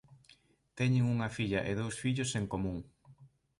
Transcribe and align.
Teñen 0.77 1.05
unha 1.13 1.29
filla 1.37 1.59
e 1.69 1.71
dous 1.79 1.95
fillos 2.03 2.31
en 2.39 2.45
común. 2.53 2.77